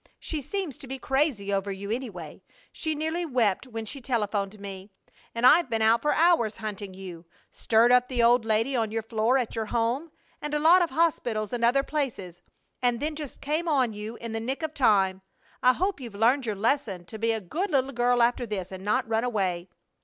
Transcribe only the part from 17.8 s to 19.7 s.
girl after this and not run away."